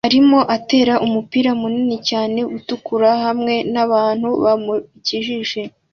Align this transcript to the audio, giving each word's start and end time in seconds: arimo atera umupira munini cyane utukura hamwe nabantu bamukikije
arimo 0.07 0.39
atera 0.55 0.93
umupira 1.05 1.49
munini 1.59 1.97
cyane 2.09 2.39
utukura 2.57 3.09
hamwe 3.23 3.53
nabantu 3.73 4.29
bamukikije 4.43 5.61